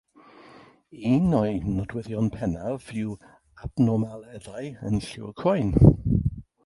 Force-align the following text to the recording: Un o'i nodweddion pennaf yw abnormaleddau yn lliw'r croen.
Un 1.13 1.27
o'i 1.39 1.59
nodweddion 1.73 2.31
pennaf 2.37 2.87
yw 3.01 3.13
abnormaleddau 3.67 4.73
yn 4.89 4.99
lliw'r 5.09 5.37
croen. 5.43 5.71